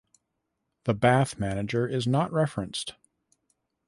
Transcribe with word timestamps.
The 0.85 0.95
Bath 0.95 1.37
manager 1.37 1.87
is 1.87 2.07
not 2.07 2.33
referenced. 2.33 2.95